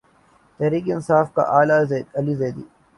[0.59, 1.43] تحریک انصاف کے
[2.19, 2.63] علی زیدی